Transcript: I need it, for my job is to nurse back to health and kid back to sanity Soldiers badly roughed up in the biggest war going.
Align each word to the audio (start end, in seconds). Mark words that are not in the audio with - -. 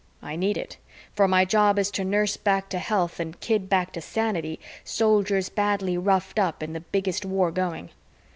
I 0.23 0.35
need 0.35 0.57
it, 0.57 0.77
for 1.13 1.27
my 1.27 1.45
job 1.45 1.77
is 1.77 1.91
to 1.91 2.03
nurse 2.03 2.35
back 2.35 2.69
to 2.69 2.79
health 2.79 3.19
and 3.19 3.39
kid 3.39 3.69
back 3.69 3.93
to 3.93 4.01
sanity 4.01 4.59
Soldiers 4.83 5.49
badly 5.49 5.95
roughed 5.95 6.39
up 6.39 6.63
in 6.63 6.73
the 6.73 6.79
biggest 6.79 7.23
war 7.23 7.51
going. 7.51 7.91